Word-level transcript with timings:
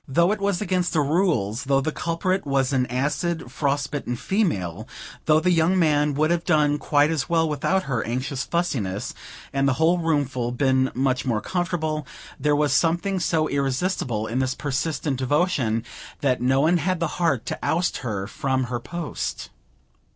Though 0.07 0.31
it 0.31 0.41
was 0.41 0.61
against 0.63 0.93
the 0.93 1.01
rules, 1.01 1.65
though 1.65 1.79
the 1.79 1.91
culprit 1.91 2.43
was 2.43 2.73
an 2.73 2.87
acid, 2.87 3.51
frost 3.51 3.91
bitten 3.91 4.15
female, 4.15 4.87
though 5.25 5.39
the 5.39 5.51
young 5.51 5.77
man 5.77 6.15
would 6.15 6.31
have 6.31 6.43
done 6.43 6.79
quite 6.79 7.11
as 7.11 7.29
well 7.29 7.47
without 7.47 7.83
her 7.83 8.03
anxious 8.03 8.43
fussiness, 8.43 9.13
and 9.53 9.67
the 9.67 9.73
whole 9.77 9.99
room 9.99 10.25
full 10.25 10.51
been 10.53 10.89
much 10.95 11.23
more 11.23 11.39
comfortable, 11.39 12.07
there 12.39 12.55
was 12.55 12.73
something 12.73 13.19
so 13.19 13.47
irresistible 13.47 14.25
in 14.25 14.39
this 14.39 14.55
persistent 14.55 15.19
devotion, 15.19 15.83
that 16.21 16.41
no 16.41 16.61
one 16.61 16.77
had 16.77 16.99
the 16.99 17.21
heart 17.21 17.45
to 17.45 17.59
oust 17.61 17.97
her 17.97 18.25
from 18.25 18.63
her 18.63 18.79
post. 18.79 19.51